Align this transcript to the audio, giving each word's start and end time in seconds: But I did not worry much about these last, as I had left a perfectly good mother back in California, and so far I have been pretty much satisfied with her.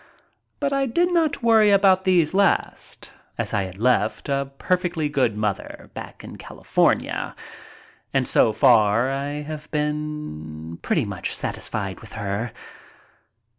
But 0.59 0.73
I 0.73 0.87
did 0.87 1.11
not 1.13 1.43
worry 1.43 1.69
much 1.69 1.75
about 1.75 2.05
these 2.05 2.33
last, 2.33 3.11
as 3.37 3.53
I 3.53 3.65
had 3.65 3.77
left 3.77 4.29
a 4.29 4.49
perfectly 4.57 5.09
good 5.09 5.37
mother 5.37 5.91
back 5.93 6.23
in 6.23 6.39
California, 6.39 7.35
and 8.11 8.27
so 8.27 8.51
far 8.51 9.11
I 9.11 9.43
have 9.43 9.69
been 9.69 10.79
pretty 10.81 11.05
much 11.05 11.35
satisfied 11.35 11.99
with 11.99 12.13
her. 12.13 12.51